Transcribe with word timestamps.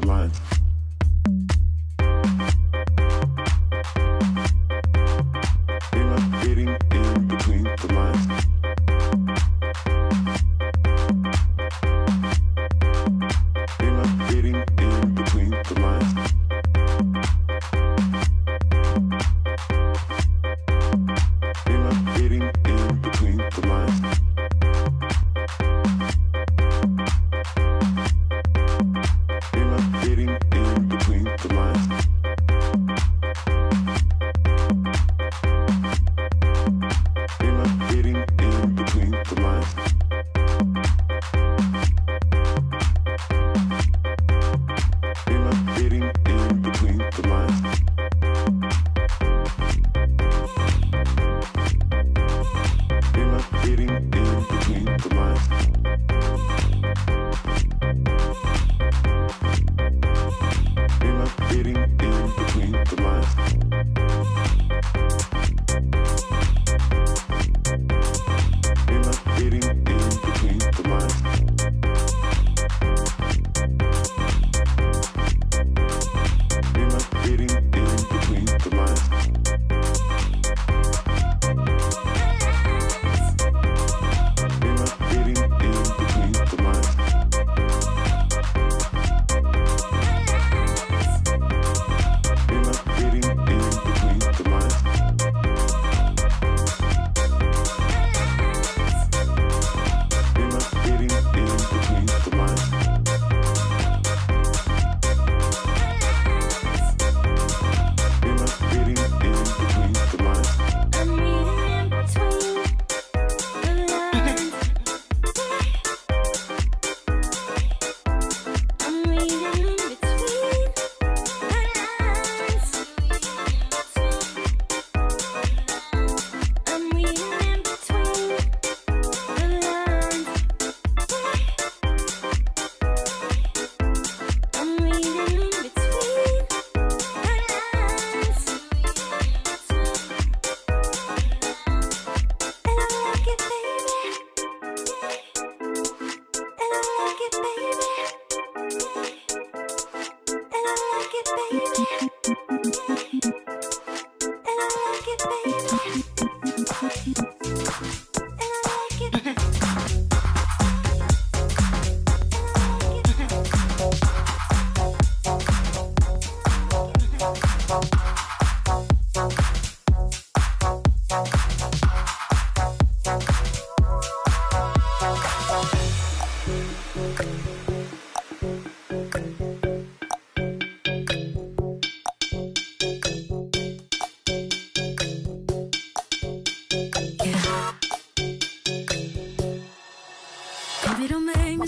the 0.00 0.06
line. 0.06 0.67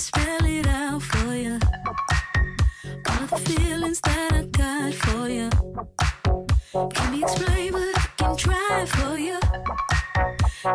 spell 0.01 0.47
it 0.47 0.67
out 0.67 1.03
for 1.03 1.35
you. 1.35 1.59
All 3.09 3.27
the 3.27 3.37
feelings 3.45 4.01
that 4.01 4.33
I 4.33 4.43
got 4.47 4.95
for 4.95 5.29
you. 5.29 5.51
Can 6.95 7.13
be 7.13 7.23
explained, 7.23 7.73
but 7.73 7.83
I 7.83 8.07
can 8.17 8.37
try 8.37 8.87
for 8.87 9.19
you. 9.19 9.39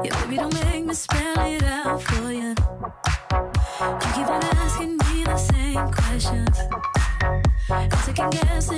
Yeah, 0.03 0.21
baby, 0.21 0.35
don't 0.37 0.53
make 0.53 0.85
me 0.85 0.93
spell 0.93 1.39
it 1.39 1.63
out 1.63 2.01
for 2.03 2.31
you. 2.31 2.53
You 4.01 4.09
keep 4.13 4.27
on 4.29 4.43
asking 4.43 4.97
me 4.97 5.23
the 5.23 5.37
same 5.37 5.91
questions. 5.91 6.57
As 7.69 8.09
I 8.09 8.13
can 8.13 8.29
guess 8.29 8.69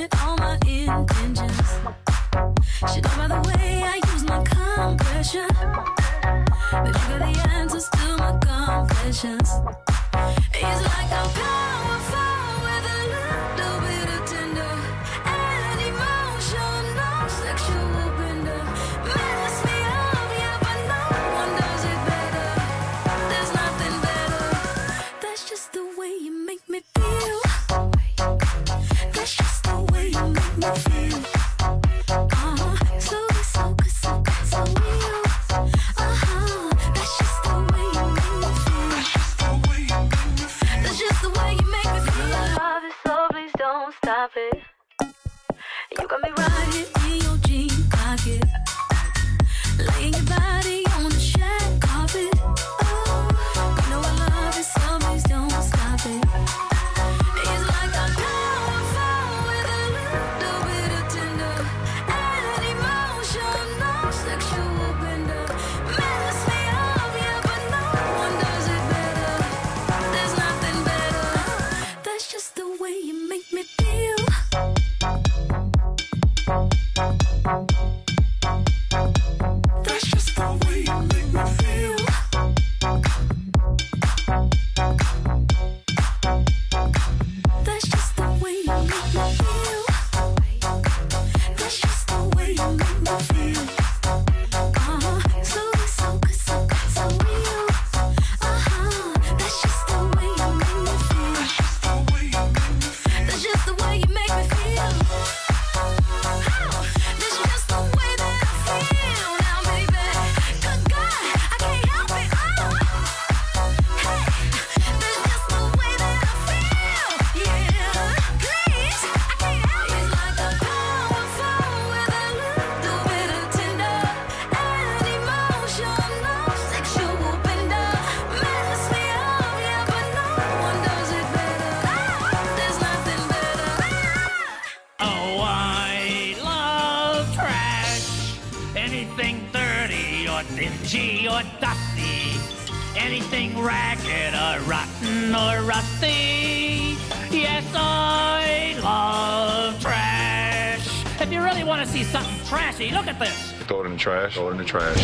I 147.78 148.78
love 148.84 149.80
trash. 149.82 151.22
If 151.22 151.32
you 151.32 151.42
really 151.42 151.64
want 151.64 151.82
to 151.86 151.88
see 151.88 152.04
something 152.04 152.46
trashy, 152.46 152.92
look 152.92 153.08
at 153.08 153.20
this. 153.20 153.52
Throw 153.68 153.82
it 153.82 153.86
in 153.86 153.94
the 153.94 153.98
trash. 153.98 154.34
Throw 154.36 154.50
it 154.50 154.52
in 154.52 154.58
the 154.58 154.66
trash. 154.66 154.98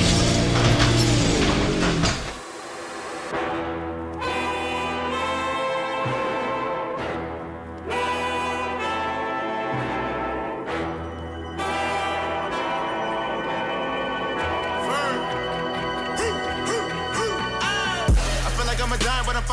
Ah. 17.65 18.05
I 18.45 18.49
feel 18.55 18.65
like 18.65 18.81
I'm 18.81 18.91
a 18.91 18.97
giant 18.97 19.27
when 19.27 19.37
I'm 19.37 19.43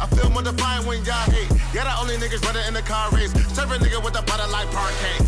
I 0.00 0.06
feel 0.06 0.30
more 0.30 0.42
defiant 0.42 0.86
when 0.86 1.04
y'all 1.04 1.30
hate. 1.30 1.50
Yeah, 1.72 1.84
the 1.84 1.94
only 2.00 2.16
niggas 2.16 2.44
running 2.44 2.66
in 2.68 2.74
the 2.74 2.82
car 2.82 3.10
race. 3.10 3.32
Serve 3.54 3.72
a 3.72 3.78
nigga 3.78 4.02
with 4.02 4.18
a 4.18 4.22
butter 4.22 4.46
like 4.50 4.70
parquet. 4.70 5.18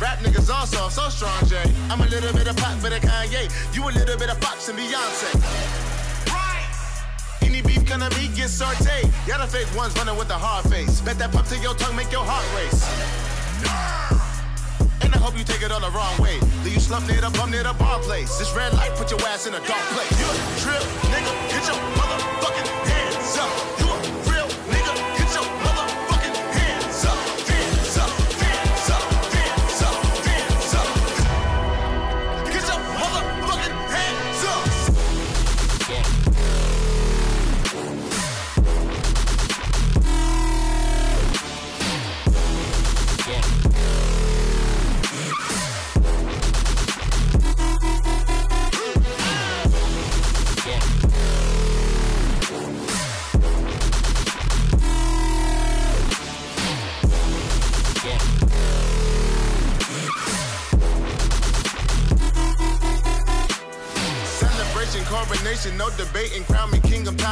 Rap 0.00 0.18
niggas 0.18 0.50
also 0.50 0.88
so 0.88 1.08
strong, 1.08 1.46
Jay. 1.46 1.62
I'm 1.88 2.00
a 2.00 2.06
little 2.06 2.32
bit 2.32 2.48
of 2.48 2.56
pop, 2.56 2.80
bit 2.82 2.92
of 2.92 3.00
Kanye. 3.00 3.46
You 3.74 3.84
a 3.84 3.92
little 3.92 4.18
bit 4.18 4.30
of 4.30 4.38
Fox 4.38 4.68
and 4.68 4.76
Beyonce. 4.76 5.30
Right. 6.26 6.66
Any 7.42 7.62
beef 7.62 7.84
gonna 7.84 8.10
me 8.10 8.26
get 8.34 8.50
sauteed. 8.50 9.12
Y'all 9.28 9.38
the 9.38 9.46
fake 9.46 9.72
ones 9.76 9.96
running 9.96 10.16
with 10.16 10.30
a 10.30 10.38
hard 10.38 10.68
face. 10.68 11.00
Bet 11.02 11.18
that 11.18 11.30
pop 11.30 11.46
to 11.46 11.58
your 11.58 11.74
tongue 11.74 11.94
make 11.94 12.10
your 12.10 12.24
heart 12.24 12.44
race. 12.56 14.11
And 15.12 15.20
I 15.20 15.24
hope 15.24 15.36
you 15.36 15.44
take 15.44 15.62
it 15.62 15.70
all 15.70 15.80
the 15.80 15.90
wrong 15.90 16.16
way. 16.18 16.40
Do 16.64 16.70
you 16.70 16.80
slump 16.80 17.06
near 17.06 17.20
the 17.20 17.28
bum 17.36 17.50
near 17.50 17.62
the 17.62 17.74
bar 17.74 17.98
place? 18.00 18.38
This 18.38 18.50
red 18.56 18.72
light 18.72 18.94
put 18.96 19.10
your 19.10 19.20
ass 19.28 19.46
in 19.46 19.52
a 19.52 19.60
dark 19.60 19.84
place. 19.92 20.10
You 20.18 20.24
a 20.24 20.36
trip, 20.60 20.82
nigga, 21.12 21.32
get 21.50 21.66
your 21.68 21.76
motherfucking 22.00 22.68
hands 22.88 23.36
up. 23.36 23.81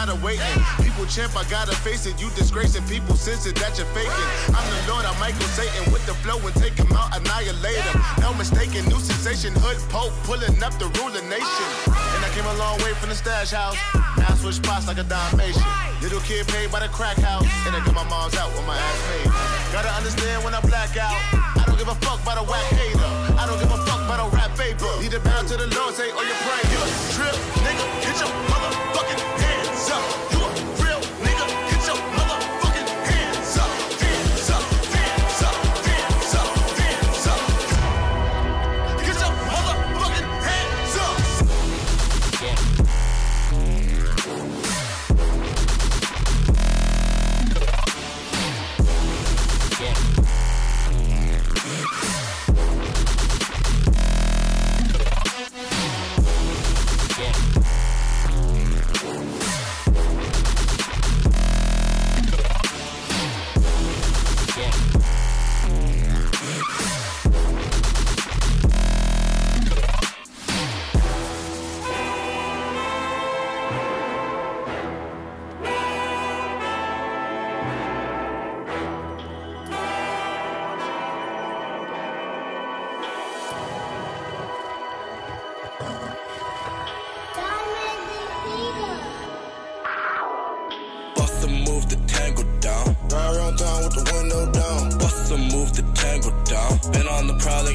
Tired 0.00 0.16
of 0.16 0.23
waiting. 0.23 0.57
People 0.80 1.04
champ, 1.07 1.37
I 1.37 1.45
gotta 1.50 1.75
face 1.76 2.07
it. 2.07 2.21
You 2.21 2.30
disgracing 2.30 2.85
people, 2.85 3.14
sense 3.16 3.47
it 3.47 3.57
that 3.57 3.76
you're 3.76 3.87
faking. 3.92 4.28
I'm 4.57 4.64
the 4.73 4.92
Lord, 4.92 5.04
I'm 5.04 5.19
Michael 5.21 5.49
Satan 5.52 5.92
with 5.92 6.04
the 6.07 6.14
flow 6.25 6.38
and 6.40 6.54
take 6.57 6.75
him 6.75 6.90
out, 6.92 7.16
annihilate 7.16 7.76
him. 7.76 8.00
No 8.21 8.33
mistaking, 8.35 8.85
new 8.88 9.00
sensation, 9.00 9.52
hood 9.57 9.76
pope, 9.90 10.12
pulling 10.25 10.57
up 10.62 10.73
the 10.78 10.88
ruling 11.00 11.28
nation. 11.28 11.69
And 11.85 12.21
I 12.25 12.28
came 12.33 12.47
a 12.47 12.57
long 12.57 12.78
way 12.80 12.92
from 12.97 13.11
the 13.11 13.19
stash 13.19 13.50
house. 13.50 13.76
Now 14.16 14.33
I 14.33 14.35
switch 14.40 14.57
spots 14.57 14.87
like 14.88 14.99
a 14.99 15.04
Dalmatian. 15.04 15.62
Little 16.00 16.21
kid 16.21 16.49
paid 16.49 16.73
by 16.73 16.80
the 16.80 16.88
crack 16.88 17.19
house, 17.21 17.45
and 17.66 17.76
I 17.76 17.85
got 17.85 17.95
my 17.95 18.07
mom's 18.09 18.37
out 18.37 18.49
with 18.57 18.64
my 18.64 18.76
ass 18.76 19.00
paid. 19.09 19.28
Gotta 19.73 19.92
understand 20.00 20.45
when 20.45 20.54
I 20.54 20.61
black 20.61 20.97
out. 20.97 21.19
I 21.61 21.64
don't 21.66 21.76
give 21.76 21.88
a 21.88 21.99
fuck 22.00 22.23
about 22.23 22.40
a 22.40 22.45
whack 22.49 22.64
hater. 22.73 23.11
I 23.37 23.45
don't 23.45 23.61
give 23.61 23.73
a 23.73 23.80
fuck 23.85 24.00
about 24.09 24.21
a 24.25 24.28
rap 24.33 24.57
paper. 24.57 24.88
Need 25.00 25.12
to 25.12 25.21
bow 25.21 25.45
to 25.45 25.57
the 25.61 25.69
Lord, 25.76 25.92
say, 25.95 26.09
oh, 26.09 26.25
you 26.25 26.37
pray. 26.40 26.61
You 26.73 26.78
a 26.80 26.88
trip, 27.12 27.37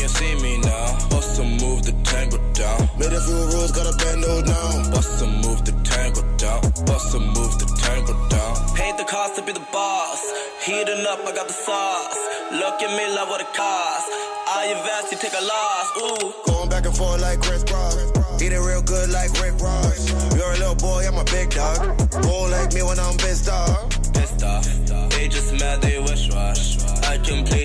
can 0.05 0.13
see 0.15 0.35
me 0.43 0.57
now. 0.59 1.09
Bust 1.09 1.39
a 1.39 1.43
move 1.43 1.81
the 1.83 1.93
tango 2.03 2.37
down. 2.53 2.89
Made 2.99 3.13
a 3.13 3.21
few 3.21 3.41
rules, 3.53 3.71
gotta 3.71 3.95
bend 3.97 4.23
those 4.23 4.43
down. 4.43 4.91
Bust 4.91 5.21
a 5.21 5.27
move 5.27 5.65
the 5.65 5.73
tango 5.83 6.21
down. 6.37 6.61
Bust 6.85 7.15
a 7.15 7.19
move 7.19 7.53
the 7.57 7.67
tango 7.81 8.13
down. 8.29 8.53
Paid 8.75 8.97
the 8.97 9.05
cost 9.05 9.35
to 9.37 9.41
be 9.41 9.53
the 9.53 9.65
boss. 9.71 10.21
Heating 10.65 11.05
up, 11.09 11.19
I 11.25 11.31
got 11.33 11.47
the 11.47 11.53
sauce. 11.53 12.21
Look 12.51 12.81
at 12.85 12.91
me, 12.97 13.05
love 13.15 13.29
what 13.29 13.41
it 13.41 13.51
costs. 13.53 14.09
I 14.47 14.61
invest, 14.77 15.11
you 15.11 15.17
take 15.17 15.33
a 15.33 15.45
loss. 15.53 15.87
Ooh. 15.97 16.33
Going 16.45 16.69
back 16.69 16.85
and 16.85 16.95
forth 16.95 17.21
like 17.21 17.41
Chris 17.41 17.63
Cross. 17.63 17.97
Eating 18.41 18.61
real 18.61 18.83
good 18.83 19.09
like 19.09 19.31
Rick 19.41 19.57
Ross. 19.57 20.09
You're 20.37 20.53
a 20.53 20.59
little 20.61 20.75
boy, 20.75 21.07
I'm 21.07 21.17
a 21.17 21.25
big 21.25 21.49
dog. 21.49 21.81
Roll 22.25 22.49
like 22.49 22.73
me 22.73 22.83
when 22.83 22.99
I'm 22.99 23.17
pissed 23.17 23.49
off. 23.49 23.89
pissed 24.13 24.43
off. 24.43 24.65
They 25.09 25.27
just 25.29 25.51
mad, 25.53 25.81
they 25.81 25.97
wish 25.99 26.29
wash. 26.29 26.77
I 27.09 27.17
complete 27.17 27.64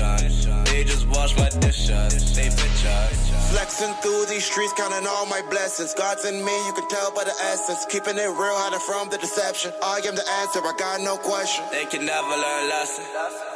mission. 0.00 0.64
They 0.64 0.84
just 0.84 1.06
wash 1.08 1.36
my 1.36 1.48
dishes. 1.60 2.34
They 2.36 2.48
bitches. 2.48 3.50
Flexing 3.50 3.94
through 4.02 4.26
these 4.26 4.44
streets, 4.44 4.72
counting 4.76 5.06
all 5.06 5.26
my 5.26 5.40
blessings. 5.50 5.94
God's 5.94 6.24
in 6.24 6.44
me, 6.44 6.56
you 6.66 6.72
can 6.72 6.88
tell 6.88 7.12
by 7.14 7.24
the 7.24 7.34
essence. 7.52 7.86
Keeping 7.88 8.16
it 8.16 8.28
real, 8.28 8.56
hiding 8.58 8.80
from 8.80 9.08
the 9.08 9.18
deception. 9.18 9.72
I 9.82 10.00
am 10.04 10.14
the 10.14 10.26
answer, 10.42 10.60
I 10.60 10.72
got 10.78 11.00
no 11.00 11.16
question. 11.16 11.64
They 11.70 11.86
can 11.86 12.04
never 12.04 12.28
learn 12.28 12.68
lesson. 12.68 13.04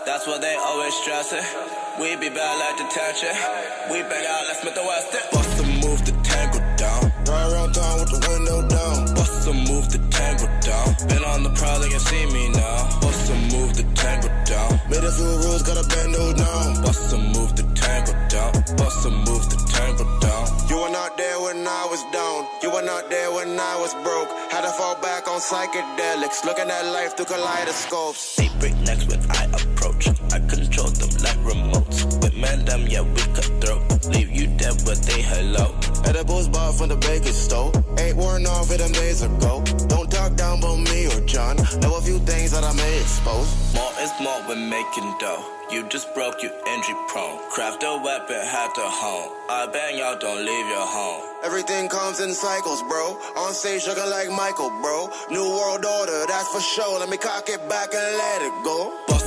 That's 0.06 0.26
what 0.26 0.40
they 0.40 0.54
always 0.54 0.94
stress 0.94 1.32
it. 1.32 1.44
We 2.00 2.16
be 2.16 2.30
bad 2.30 2.56
like 2.62 2.76
detention. 2.78 3.34
We 3.90 4.02
bang 4.06 4.24
out, 4.26 4.44
let's 4.48 4.64
make 4.64 4.74
the 4.74 4.86
West. 4.86 5.12
Bust 5.32 5.60
a 5.60 5.64
move 5.84 6.00
the 6.06 6.14
tango 6.22 6.60
down. 6.76 7.12
Ride 7.26 7.52
around 7.52 7.72
town 7.74 8.00
with 8.00 8.10
the 8.14 8.20
window 8.30 8.66
down. 8.68 9.14
Bust 9.14 9.48
a 9.48 9.52
move 9.52 9.90
the 9.90 9.98
tango 10.08 10.46
down. 10.62 10.86
Been 11.08 11.24
on 11.24 11.42
the 11.42 11.50
prowl, 11.50 11.80
they 11.80 11.90
can 11.90 12.00
see 12.00 12.24
me 12.32 12.48
now. 12.50 13.00
Bust 13.00 13.30
a 13.30 13.34
move 13.52 13.76
the 13.76 13.84
tango 13.94 14.28
down. 14.28 14.39
Few 15.00 15.24
rules, 15.24 15.62
gotta 15.62 15.86
bend 15.88 16.14
those 16.14 16.34
down. 16.34 16.82
Bust 16.82 17.12
a 17.14 17.18
move 17.18 17.56
the 17.56 17.62
tango 17.74 18.12
down. 18.28 18.52
Bust 18.76 19.06
a 19.06 19.10
move 19.10 19.44
the 19.48 19.56
tango 19.72 20.04
down. 20.20 20.46
You 20.68 20.80
were 20.80 20.90
not 20.90 21.16
there 21.16 21.40
when 21.40 21.66
I 21.66 21.86
was 21.90 22.02
down. 22.12 22.46
You 22.62 22.70
were 22.70 22.82
not 22.82 23.08
there 23.10 23.30
when 23.32 23.58
I 23.58 23.76
was 23.80 23.94
broke. 24.04 24.30
Had 24.52 24.62
to 24.62 24.68
fall 24.68 24.94
back 25.00 25.26
on 25.26 25.40
psychedelics. 25.40 26.44
Looking 26.44 26.70
at 26.70 26.84
life 26.92 27.16
through 27.16 27.26
kaleidoscopes. 27.26 28.36
They 28.36 28.48
break 28.60 28.76
necks 28.86 29.06
when 29.06 29.20
I 29.30 29.44
approach. 29.46 30.08
I 30.08 30.38
control 30.46 30.90
them 30.90 31.10
like 31.24 31.40
remotes. 31.48 32.22
With 32.22 32.36
man, 32.36 32.64
them, 32.66 32.86
yeah, 32.86 33.00
we. 33.00 33.20
Leave 33.20 33.59
you 34.40 34.46
dead, 34.56 34.80
but 34.84 34.96
they 35.02 35.20
hello. 35.20 35.74
Edibles 36.04 36.48
bought 36.48 36.74
from 36.74 36.88
the 36.88 36.96
baker's 36.96 37.36
store. 37.36 37.70
Ain't 37.98 38.16
worn 38.16 38.46
off 38.46 38.70
of 38.70 38.78
them 38.78 38.92
days 38.92 39.22
ago. 39.22 39.62
Don't 39.88 40.10
talk 40.10 40.34
down 40.34 40.58
about 40.58 40.78
me 40.78 41.06
or 41.06 41.20
John. 41.26 41.56
Know 41.80 41.96
a 41.96 42.00
few 42.00 42.18
things 42.20 42.50
that 42.52 42.64
I 42.64 42.72
may 42.72 43.00
expose. 43.00 43.48
More 43.74 43.92
is 44.00 44.12
more 44.20 44.40
when 44.48 44.70
making 44.70 45.08
dough. 45.20 45.44
You 45.70 45.86
just 45.88 46.12
broke, 46.14 46.42
you 46.42 46.50
injury 46.66 46.96
prone. 47.08 47.38
Craft 47.50 47.84
a 47.84 48.00
weapon, 48.02 48.40
had 48.42 48.74
to 48.74 48.82
home. 48.82 49.30
I 49.48 49.68
bang 49.72 49.98
y'all, 49.98 50.18
don't 50.18 50.44
leave 50.44 50.66
your 50.66 50.88
home. 50.98 51.22
Everything 51.44 51.88
comes 51.88 52.18
in 52.20 52.34
cycles, 52.34 52.82
bro. 52.88 53.16
On 53.36 53.52
stage 53.52 53.86
looking 53.86 54.10
like 54.10 54.30
Michael, 54.30 54.70
bro. 54.82 55.08
New 55.30 55.46
world 55.46 55.84
order, 55.84 56.26
that's 56.26 56.48
for 56.48 56.60
sure. 56.60 56.98
Let 56.98 57.08
me 57.08 57.18
cock 57.18 57.48
it 57.48 57.60
back 57.68 57.94
and 57.94 58.08
let 58.18 58.42
it 58.42 58.64
go. 58.64 58.92
Bust 59.06 59.19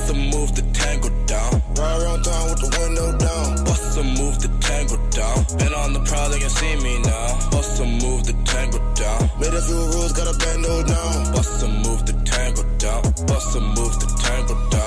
probably 6.04 6.38
can 6.40 6.50
see 6.50 6.76
me 6.76 6.98
now. 7.02 7.50
Bust 7.50 7.76
to 7.78 7.84
move 7.84 8.24
the 8.24 8.34
tango 8.44 8.78
down. 8.94 9.20
Made 9.40 9.54
a 9.54 9.62
few 9.62 9.80
rules, 9.92 10.12
got 10.12 10.28
a 10.28 10.36
band 10.38 10.64
down. 10.86 11.32
Bust 11.32 11.60
to 11.60 11.68
move 11.68 12.06
the 12.06 12.14
tango 12.24 12.62
down. 12.78 13.02
Bust 13.26 13.52
to 13.54 13.60
move 13.60 13.94
the 14.00 14.08
tango 14.22 14.54
down. 14.70 14.83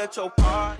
at 0.00 0.16
your 0.16 0.30
party. 0.30 0.79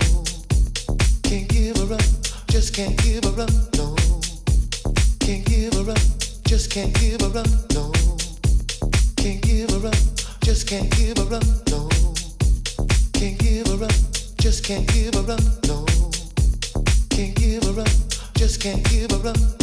just 1.31 1.47
can't 1.47 1.47
give 1.47 1.77
her 1.77 1.93
up. 1.93 2.01
Just 2.47 2.73
can't 2.73 2.97
give 3.03 3.23
her 3.23 3.41
up, 3.41 3.49
no. 3.77 3.95
Can't 5.21 5.45
give 5.45 5.73
her 5.75 5.91
up, 5.91 5.97
just 6.43 6.69
can't 6.69 6.93
give 6.99 7.21
her 7.21 7.39
up, 7.39 7.47
no. 7.73 7.89
Can't 9.15 9.41
give 9.41 9.69
her 9.69 9.87
up, 9.87 9.95
just 10.41 10.67
can't 10.67 10.89
give 10.97 11.17
her 11.19 11.35
up, 11.35 11.43
no. 11.69 11.87
Can't 13.13 13.39
give 13.39 13.67
her 13.67 13.85
up, 13.85 13.93
just 14.39 14.65
can't 14.65 14.85
give 14.87 15.13
her 15.13 15.31
up, 15.31 15.39
no. 15.67 15.85
Can't 17.09 17.33
give 17.35 17.63
her 17.63 17.79
up, 17.79 17.87
just 18.35 18.59
can't 18.59 18.83
give 18.89 19.11
her 19.11 19.29
up, 19.29 19.60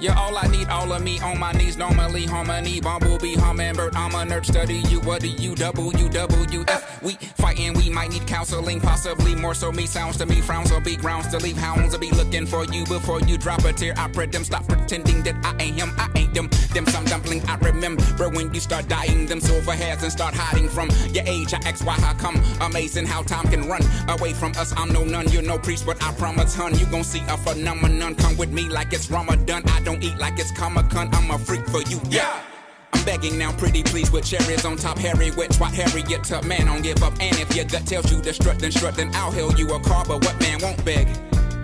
You're 0.00 0.14
all 0.14 0.36
I 0.38 0.46
need, 0.46 0.68
all 0.68 0.92
of 0.92 1.02
me 1.02 1.18
on 1.20 1.40
my 1.40 1.50
knees. 1.52 1.76
Normally 1.76 2.24
harmony, 2.24 2.80
bumblebee, 2.80 3.34
hummingbird. 3.34 3.96
I'm 3.96 4.14
a 4.14 4.18
nerd, 4.18 4.46
study 4.46 4.76
you. 4.90 5.00
What 5.00 5.22
do 5.22 5.28
you 5.28 5.56
double, 5.56 5.92
you 5.96 6.08
double, 6.08 6.46
F? 6.68 7.02
We 7.02 7.14
fighting, 7.14 7.74
we 7.74 7.90
might 7.90 8.10
need 8.10 8.26
counseling, 8.26 8.80
possibly 8.80 9.34
more 9.34 9.54
so. 9.54 9.72
Me 9.72 9.86
sounds 9.86 10.16
to 10.18 10.26
me, 10.26 10.40
frowns 10.40 10.70
will 10.70 10.80
be 10.80 10.96
grounds 10.96 11.28
to 11.28 11.38
leave. 11.38 11.56
Hounds 11.56 11.92
will 11.92 12.00
be 12.00 12.10
looking 12.12 12.46
for 12.46 12.64
you 12.66 12.84
before 12.84 13.20
you 13.22 13.36
drop 13.38 13.64
a 13.64 13.72
tear. 13.72 13.94
I 13.96 14.08
pray 14.08 14.26
them 14.26 14.44
stop 14.44 14.68
pretending 14.68 15.22
that 15.24 15.34
I 15.44 15.62
ain't 15.62 15.80
him, 15.80 15.92
I 15.96 16.08
ain't 16.14 16.32
them. 16.32 16.48
Them 16.74 16.86
some 16.86 17.04
dumpling 17.04 17.42
I 17.48 17.56
remember 17.56 18.28
when 18.28 18.54
you 18.54 18.60
start 18.60 18.88
dying. 18.88 19.26
Them 19.26 19.40
silver 19.40 19.72
hairs 19.72 20.02
and 20.04 20.12
start 20.12 20.34
hiding 20.34 20.68
from 20.68 20.90
your 21.12 21.24
age. 21.26 21.52
I 21.54 21.58
ask 21.64 21.84
why 21.84 21.94
how 21.94 22.14
come. 22.14 22.40
Amazing 22.60 23.06
how 23.06 23.22
time 23.22 23.48
can 23.48 23.68
run 23.68 23.82
away 24.08 24.32
from 24.32 24.52
us. 24.52 24.72
I'm 24.76 24.92
no 24.92 25.02
nun, 25.02 25.28
you're 25.30 25.42
no 25.42 25.58
priest, 25.58 25.86
but 25.86 26.00
I 26.04 26.12
promise, 26.12 26.54
hun, 26.54 26.78
you 26.78 26.86
gon' 26.86 27.04
see 27.04 27.22
a 27.28 27.36
phenomenon. 27.36 28.14
Come 28.14 28.36
with 28.36 28.52
me 28.52 28.68
like 28.68 28.92
it's 28.92 29.10
Ramadan. 29.10 29.62
I 29.66 29.80
don't 29.88 30.04
eat 30.04 30.18
like 30.18 30.38
it's 30.38 30.52
Comic 30.52 30.90
Con. 30.90 31.08
I'm 31.14 31.30
a 31.30 31.38
freak 31.38 31.66
for 31.70 31.80
you, 31.88 31.98
yeah. 32.10 32.42
I'm 32.92 33.02
begging 33.04 33.38
now, 33.38 33.52
pretty 33.52 33.82
please, 33.82 34.10
with 34.12 34.26
cherries 34.26 34.66
on 34.66 34.76
top. 34.76 34.98
Harry, 34.98 35.30
wet 35.30 35.48
twat, 35.48 35.72
Harriet, 35.72 36.24
Tubman, 36.24 36.66
don't 36.66 36.82
give 36.82 37.02
up. 37.02 37.14
And 37.20 37.34
if 37.38 37.56
your 37.56 37.64
gut 37.64 37.86
tells 37.86 38.12
you 38.12 38.20
to 38.20 38.34
strut, 38.34 38.58
then 38.58 38.70
strut, 38.70 38.96
then 38.96 39.10
I'll 39.14 39.30
hail 39.30 39.50
you 39.52 39.66
a 39.72 39.80
car. 39.80 40.04
But 40.06 40.22
what 40.26 40.38
man 40.40 40.58
won't 40.60 40.84
beg? 40.84 41.08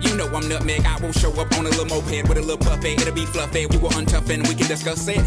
You 0.01 0.15
know 0.17 0.25
I'm 0.25 0.49
nutmeg. 0.49 0.83
I 0.87 0.97
will 1.01 1.11
show 1.11 1.29
up 1.39 1.55
on 1.55 1.67
a 1.67 1.69
little 1.69 1.85
moped 1.85 2.27
with 2.27 2.39
a 2.39 2.41
little 2.41 2.57
puppet. 2.57 2.99
It'll 2.99 3.13
be 3.13 3.27
fluffy. 3.27 3.67
You 3.69 3.79
will 3.79 3.91
untough 3.91 4.27
and 4.31 4.47
we 4.47 4.55
can 4.55 4.67
discuss 4.67 5.07
it. 5.07 5.23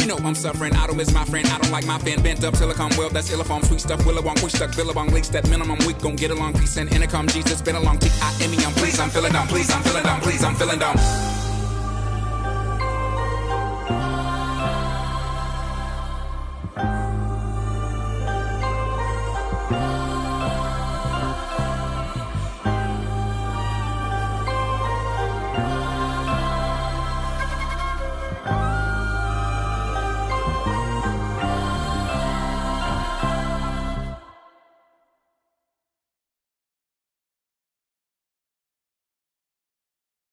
You 0.00 0.06
know 0.06 0.16
I'm 0.16 0.34
suffering. 0.34 0.74
I 0.74 0.88
don't 0.88 0.96
miss 0.96 1.14
my 1.14 1.24
friend. 1.24 1.46
I 1.46 1.58
don't 1.58 1.70
like 1.70 1.86
my 1.86 1.98
fan 1.98 2.20
bent 2.20 2.42
up 2.42 2.56
silicone 2.56 2.90
well. 2.98 3.10
That's 3.10 3.30
illiform. 3.30 3.64
Sweet 3.64 3.80
stuff. 3.80 4.00
Willowong. 4.00 4.42
We 4.42 4.50
stuck. 4.50 4.74
Billabong. 4.74 5.14
Leaks 5.14 5.28
that 5.28 5.48
minimum. 5.48 5.78
We 5.86 5.92
gon' 5.94 6.16
get 6.16 6.32
along. 6.32 6.54
Peace 6.54 6.76
and 6.78 6.92
intercom. 6.92 7.28
Jesus 7.28 7.62
been 7.62 7.76
along. 7.76 7.98
T 7.98 8.10
I 8.20 8.36
M 8.42 8.54
E. 8.54 8.56
I'm 8.64 8.72
pleased. 8.72 8.98
I'm 8.98 9.10
feeling 9.10 9.32
dumb. 9.32 9.46
Please. 9.46 9.70
I'm 9.70 9.82
feeling 9.82 10.02
dumb. 10.02 10.20
Please. 10.20 10.42
I'm 10.42 10.56
feeling 10.56 10.80
dumb. 10.80 10.96